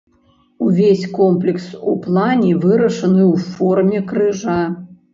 Увесь 0.65 1.07
комплекс 1.17 1.67
у 1.93 1.95
плане 2.07 2.51
вырашаны 2.65 3.23
ў 3.33 3.35
форме 3.55 4.07
крыжа. 4.13 4.61